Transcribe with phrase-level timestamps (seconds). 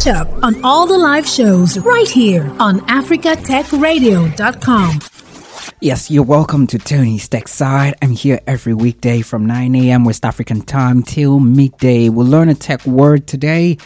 [0.00, 5.00] Catch up on all the live shows right here on africatechradio.com.
[5.82, 7.96] Yes, you're welcome to Tony's Tech Side.
[8.00, 10.06] I'm here every weekday from 9 a.m.
[10.06, 12.08] West African time till midday.
[12.08, 13.76] We'll learn a tech word today.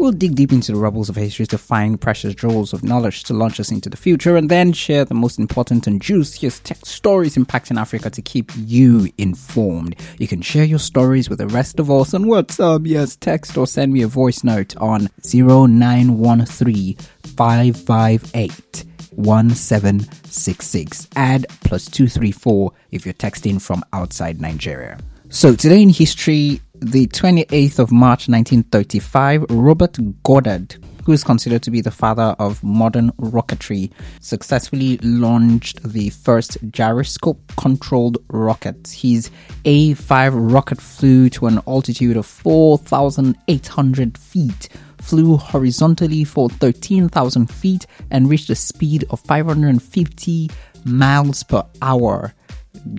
[0.00, 3.34] We'll dig deep into the rubbles of history to find precious jewels of knowledge to
[3.34, 7.36] launch us into the future and then share the most important and juiciest tech stories
[7.36, 9.96] impacting Africa to keep you informed.
[10.16, 13.66] You can share your stories with the rest of us on WhatsApp, yes, text or
[13.66, 16.94] send me a voice note on 0913
[17.36, 21.08] 558 1766.
[21.14, 24.98] Add plus 234 if you're texting from outside Nigeria.
[25.28, 31.70] So today in history, the 28th of March 1935, Robert Goddard, who is considered to
[31.70, 33.90] be the father of modern rocketry,
[34.20, 38.88] successfully launched the first gyroscope controlled rocket.
[38.88, 39.30] His
[39.66, 44.68] A 5 rocket flew to an altitude of 4,800 feet,
[44.98, 50.50] flew horizontally for 13,000 feet, and reached a speed of 550
[50.86, 52.32] miles per hour.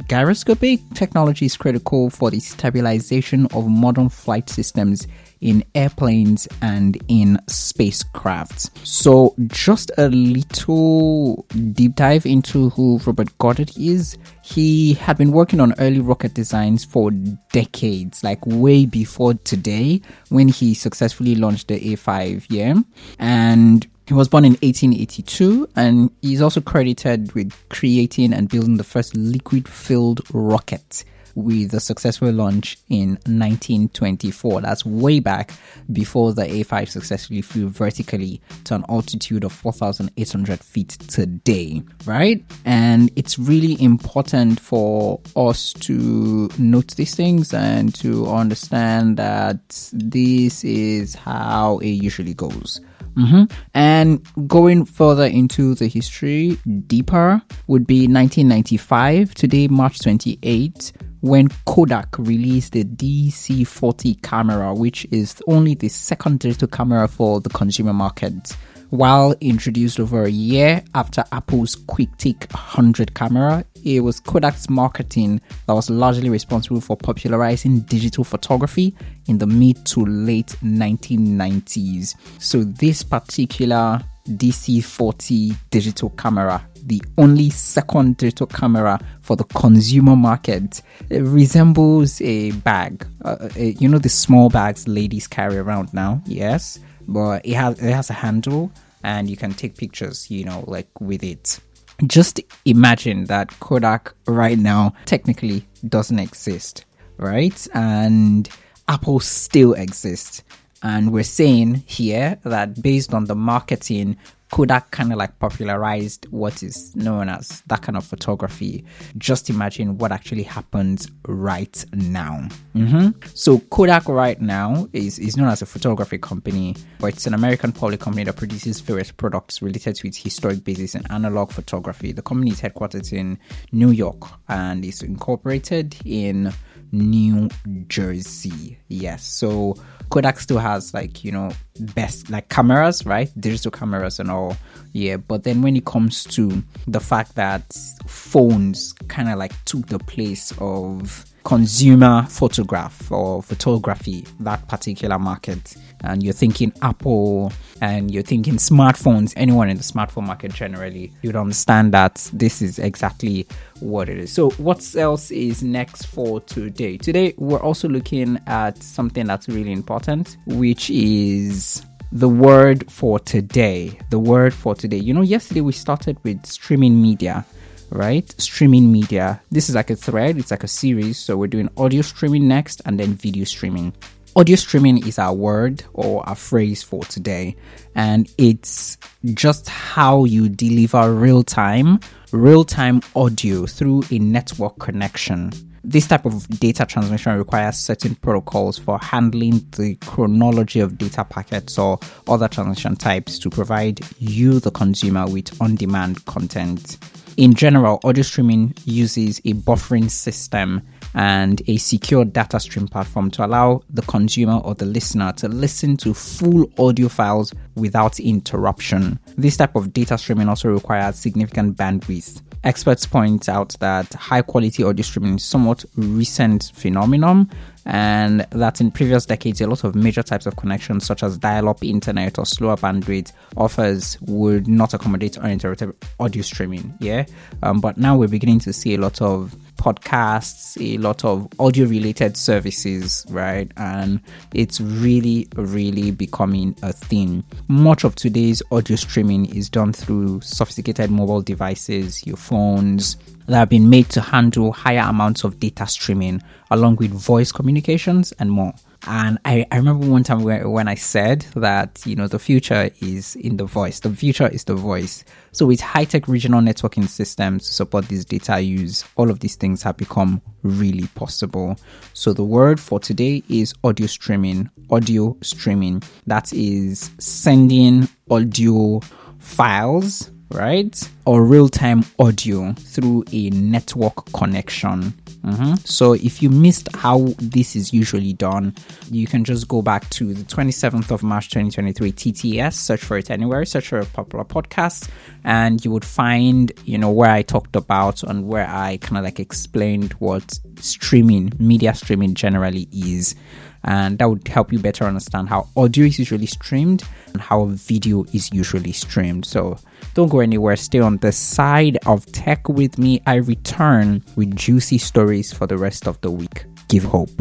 [0.07, 5.07] Gyroscopic technology is critical for the stabilization of modern flight systems
[5.41, 8.69] in airplanes and in spacecrafts.
[8.85, 14.17] So, just a little deep dive into who Robert Goddard is.
[14.43, 17.11] He had been working on early rocket designs for
[17.51, 22.45] decades, like way before today, when he successfully launched the A5.
[22.49, 22.75] Yeah,
[23.19, 28.83] and he was born in 1882 and he's also credited with creating and building the
[28.83, 34.61] first liquid filled rocket with a successful launch in 1924.
[34.61, 35.51] That's way back
[35.91, 42.43] before the A5 successfully flew vertically to an altitude of 4,800 feet today, right?
[42.65, 50.63] And it's really important for us to note these things and to understand that this
[50.63, 52.81] is how it usually goes.
[53.15, 53.43] Mm-hmm.
[53.73, 56.57] And going further into the history,
[56.87, 65.41] deeper would be 1995, today, March 28, when Kodak released the DC40 camera, which is
[65.47, 68.55] only the second digital camera for the consumer market.
[68.91, 75.73] While introduced over a year after Apple's QuickTake 100 camera, it was Kodak's marketing that
[75.73, 78.93] was largely responsible for popularizing digital photography
[79.27, 82.15] in the mid to late 1990s.
[82.41, 90.81] So, this particular DC40 digital camera, the only second digital camera for the consumer market,
[91.09, 93.07] it resembles a bag.
[93.23, 97.91] Uh, you know the small bags ladies carry around now, yes, but it has it
[97.93, 98.71] has a handle
[99.03, 101.59] and you can take pictures, you know, like with it.
[102.07, 106.85] Just imagine that Kodak right now technically doesn't exist,
[107.17, 107.67] right?
[107.73, 108.49] And
[108.87, 110.43] Apple still exists.
[110.83, 114.17] And we're saying here that based on the marketing,
[114.51, 118.83] Kodak kind of like popularized what is known as that kind of photography.
[119.17, 122.47] Just imagine what actually happens right now.
[122.75, 123.11] Mm-hmm.
[123.33, 127.71] So Kodak right now is, is known as a photography company, but it's an American
[127.71, 132.11] public company that produces various products related to its historic basis in analog photography.
[132.11, 133.39] The company is headquartered in
[133.71, 136.51] New York and is incorporated in
[136.91, 137.49] New
[137.87, 138.77] Jersey.
[138.89, 139.25] Yes.
[139.25, 139.75] So
[140.09, 143.31] Kodak still has like, you know, best like cameras, right?
[143.39, 144.57] Digital cameras and all.
[144.93, 145.17] Yeah.
[145.17, 147.73] But then when it comes to the fact that
[148.07, 155.75] phones kind of like took the place of consumer photograph or photography, that particular market,
[156.01, 157.51] and you're thinking Apple
[157.81, 162.79] and you're thinking smartphones, anyone in the smartphone market generally, you'd understand that this is
[162.79, 163.47] exactly
[163.79, 164.31] what it is.
[164.31, 166.97] So, what else is next for today?
[166.97, 171.70] Today, we're also looking at something that's really important, which is
[172.11, 173.97] the word for today.
[174.09, 174.97] The word for today.
[174.97, 177.45] You know, yesterday we started with streaming media
[177.91, 178.33] right?
[178.39, 179.41] Streaming media.
[179.51, 181.19] This is like a thread, it's like a series.
[181.19, 183.93] So we're doing audio streaming next and then video streaming.
[184.33, 187.57] Audio streaming is our word or our phrase for today,
[187.95, 188.97] and it's
[189.33, 191.99] just how you deliver real time,
[192.31, 195.51] real time audio through a network connection.
[195.83, 201.79] This type of data transmission requires certain protocols for handling the chronology of data packets
[201.79, 206.99] or other transmission types to provide you, the consumer, with on demand content.
[207.37, 210.83] In general, audio streaming uses a buffering system
[211.13, 215.97] and a secure data stream platform to allow the consumer or the listener to listen
[215.97, 219.19] to full audio files without interruption.
[219.37, 222.41] This type of data streaming also requires significant bandwidth.
[222.63, 227.49] Experts point out that high quality audio streaming is somewhat recent phenomenon
[227.85, 231.83] and that in previous decades a lot of major types of connections such as dial-up
[231.83, 237.25] internet or slower bandwidth offers would not accommodate uninterrupted audio streaming yeah?
[237.63, 241.87] Um, but now we're beginning to see a lot of podcasts, a lot of audio
[241.87, 243.71] related services, right?
[243.77, 244.21] And
[244.53, 247.43] it's really, really becoming a thing.
[247.67, 253.17] Much of today's audio streaming is done through sophisticated mobile devices, your phones,
[253.47, 258.31] that have been made to handle higher amounts of data streaming along with voice communications
[258.33, 258.73] and more.
[259.07, 263.35] And I, I remember one time when I said that, you know, the future is
[263.35, 263.99] in the voice.
[263.99, 265.25] The future is the voice.
[265.53, 269.81] So with high-tech regional networking systems to support this data use, all of these things
[269.83, 271.77] have become really possible.
[272.13, 274.69] So the word for today is audio streaming.
[274.91, 276.03] Audio streaming.
[276.27, 279.01] That is sending audio
[279.39, 281.09] files right?
[281.25, 285.13] Or real time audio through a network connection.
[285.45, 285.75] Mm-hmm.
[285.85, 288.75] So, if you missed how this is usually done,
[289.09, 293.31] you can just go back to the 27th of March 2023 TTS, search for it
[293.31, 295.09] anywhere, search for a popular podcast,
[295.43, 299.23] and you would find, you know, where I talked about and where I kind of
[299.23, 303.33] like explained what streaming, media streaming generally is
[303.83, 308.25] and that would help you better understand how audio is usually streamed and how video
[308.33, 309.45] is usually streamed.
[309.45, 309.77] So
[310.13, 313.21] don't go anywhere, stay on the side of tech with me.
[313.25, 316.65] I return with juicy stories for the rest of the week.
[316.89, 317.35] Give hope.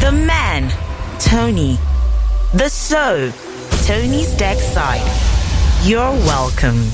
[0.00, 0.72] The man,
[1.18, 1.78] Tony.
[2.54, 3.32] The so,
[3.86, 5.02] Tony's Tech Side.
[5.84, 6.90] You're welcome.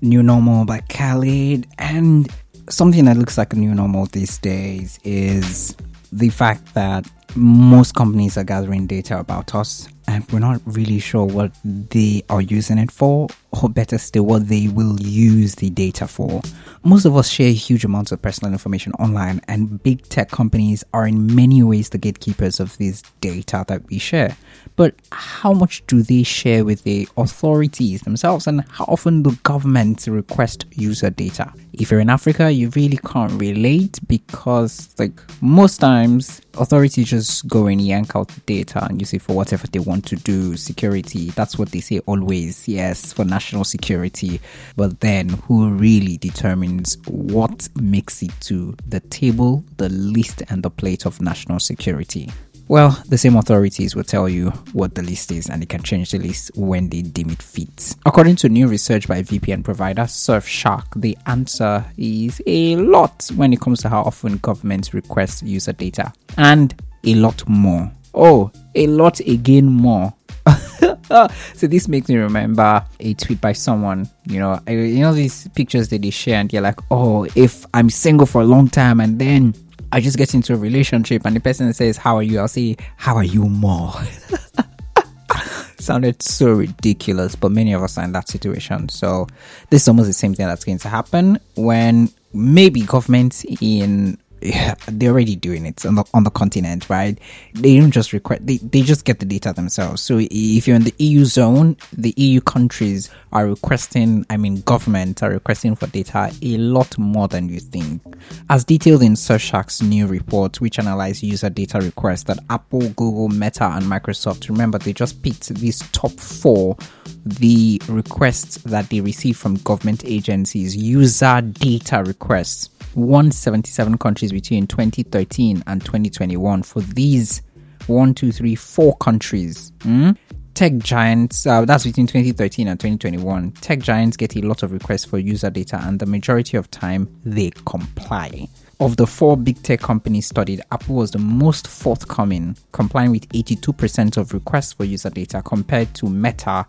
[0.00, 1.66] New Normal by Khalid.
[1.78, 2.28] And
[2.70, 5.74] something that looks like a new normal these days is
[6.12, 7.06] the fact that
[7.36, 12.40] most companies are gathering data about us and we're not really sure what they are
[12.40, 13.28] using it for,
[13.62, 16.40] or better still, what they will use the data for.
[16.82, 21.06] Most of us share huge amounts of personal information online, and big tech companies are
[21.06, 24.34] in many ways the gatekeepers of this data that we share.
[24.76, 30.08] But how much do they share with the authorities themselves, and how often do governments
[30.08, 31.52] request user data?
[31.74, 37.66] If you're in Africa, you really can't relate because, like, most times authorities just go
[37.66, 40.56] and yank out the data and use it for whatever they want to do.
[40.56, 42.68] Security, that's what they say always.
[42.68, 44.40] Yes, for national security.
[44.76, 50.70] But then who really determines what makes it to the table, the list, and the
[50.70, 52.30] plate of national security?
[52.68, 56.10] Well, the same authorities will tell you what the list is and they can change
[56.10, 57.96] the list when they deem it fit.
[58.04, 63.60] According to new research by VPN provider Surfshark, the answer is a lot when it
[63.62, 67.90] comes to how often governments request user data and a lot more.
[68.12, 70.12] Oh, a lot again more.
[71.54, 75.88] so this makes me remember a tweet by someone you know you know these pictures
[75.88, 79.18] that they share and you're like oh if i'm single for a long time and
[79.18, 79.54] then
[79.90, 82.38] I just get into a relationship and the person says, How are you?
[82.38, 83.94] I'll say, How are you more?
[85.78, 88.88] Sounded so ridiculous, but many of us are in that situation.
[88.90, 89.26] So,
[89.70, 94.18] this is almost the same thing that's going to happen when maybe governments in
[94.88, 97.18] they're already doing it on the, on the continent, right?
[97.54, 100.02] They don't just request, they, they just get the data themselves.
[100.02, 105.22] So if you're in the EU zone, the EU countries are requesting, I mean, governments
[105.22, 108.02] are requesting for data a lot more than you think.
[108.48, 113.64] As detailed in Surfshark's new report, which analyzed user data requests that Apple, Google, Meta,
[113.64, 116.76] and Microsoft, remember, they just picked these top four
[117.24, 125.62] the requests that they receive from government agencies, user data requests 177 countries between 2013
[125.66, 127.42] and 2021 for these
[127.86, 129.72] one, two, three, four countries.
[129.80, 130.16] Mm?
[130.54, 133.52] Tech giants, uh, that's between 2013 and 2021.
[133.52, 137.08] Tech giants get a lot of requests for user data, and the majority of time
[137.24, 138.48] they comply.
[138.80, 144.16] Of the four big tech companies studied, Apple was the most forthcoming, complying with 82%
[144.16, 146.66] of requests for user data compared to Meta,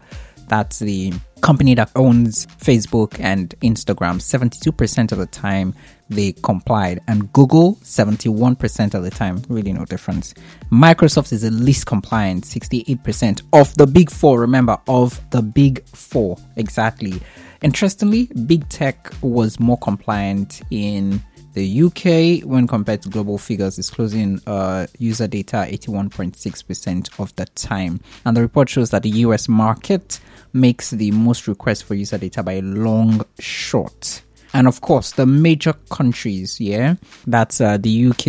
[0.50, 4.18] that's the company that owns Facebook and Instagram.
[4.18, 5.74] 72% of the time
[6.10, 9.44] they complied, and Google 71% of the time.
[9.48, 10.34] Really, no difference.
[10.72, 14.40] Microsoft is the least compliant, 68% of the big four.
[14.40, 17.22] Remember, of the big four, exactly.
[17.62, 21.22] Interestingly, big tech was more compliant in
[21.54, 27.46] the UK, when compared to global figures, is closing uh, user data 81.6% of the
[27.48, 28.00] time.
[28.26, 30.20] And the report shows that the US market
[30.54, 34.22] makes the most requests for user data by a long shot.
[34.54, 36.96] And of course, the major countries, yeah,
[37.28, 38.26] that's uh, the UK,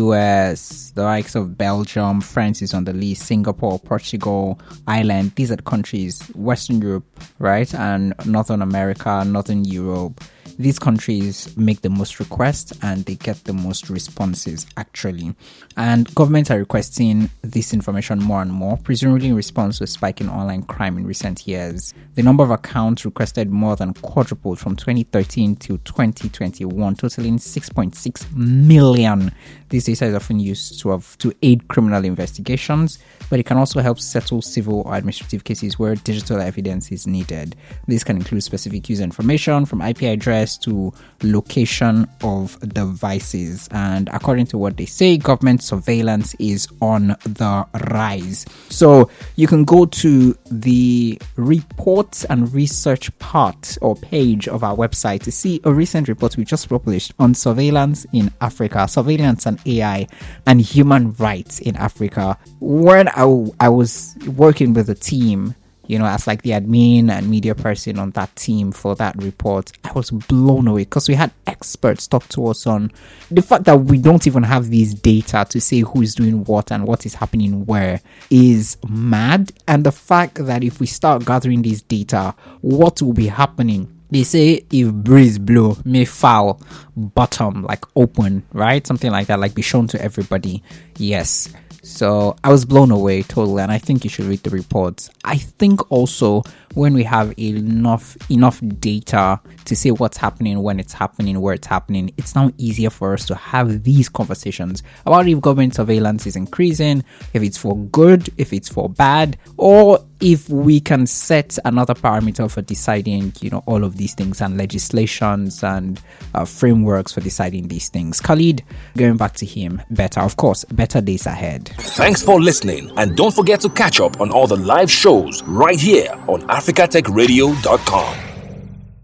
[0.00, 5.32] US, the likes of Belgium, France is on the list, Singapore, Portugal, Ireland.
[5.34, 7.04] These are the countries, Western Europe,
[7.40, 10.22] right, and Northern America, Northern Europe
[10.58, 15.34] these countries make the most requests and they get the most responses actually.
[15.76, 20.20] And governments are requesting this information more and more, presumably in response to a spike
[20.20, 21.94] in online crime in recent years.
[22.14, 29.32] The number of accounts requested more than quadrupled from 2013 to 2021, totaling 6.6 million.
[29.68, 32.98] This data is often used to have to aid criminal investigations,
[33.28, 37.54] but it can also help settle civil or administrative cases where digital evidence is needed.
[37.86, 43.68] This can include specific user information from IP address to location of devices.
[43.72, 48.46] And according to what they say, government surveillance is on the rise.
[48.70, 55.22] So you can go to the reports and research part or page of our website
[55.22, 60.06] to see a recent report we just published on surveillance in Africa, surveillance and AI,
[60.46, 62.38] and human rights in Africa.
[62.60, 65.54] When I, I was working with a team,
[65.88, 69.72] you know, as like the admin and media person on that team for that report,
[69.84, 72.92] I was blown away because we had experts talk to us on
[73.30, 76.70] the fact that we don't even have these data to say who is doing what
[76.70, 79.52] and what is happening where is mad.
[79.66, 83.97] And the fact that if we start gathering these data, what will be happening?
[84.10, 86.60] They say if breeze blow, may foul,
[86.96, 88.86] bottom, like open, right?
[88.86, 90.62] Something like that, like be shown to everybody.
[90.96, 91.48] Yes.
[91.82, 95.08] So I was blown away totally, and I think you should read the reports.
[95.24, 96.42] I think also
[96.74, 101.66] when we have enough enough data to say what's happening, when it's happening, where it's
[101.66, 106.36] happening, it's now easier for us to have these conversations about if government surveillance is
[106.36, 111.94] increasing, if it's for good, if it's for bad, or if we can set another
[111.94, 116.00] parameter for deciding, you know, all of these things and legislations and
[116.34, 118.20] uh, frameworks for deciding these things.
[118.20, 118.62] Khalid,
[118.96, 121.68] going back to him, better, of course, better days ahead.
[121.78, 125.78] Thanks for listening, and don't forget to catch up on all the live shows right
[125.78, 128.27] here on AfricaTechRadio.com.